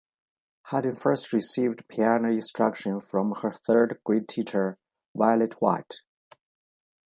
Hardin 0.63 0.95
first 0.95 1.31
received 1.31 1.87
piano 1.87 2.27
instruction 2.31 2.99
from 3.01 3.35
her 3.43 3.53
third-grade 3.53 4.27
teacher, 4.27 4.79
Violet 5.15 5.61
White. 5.61 6.01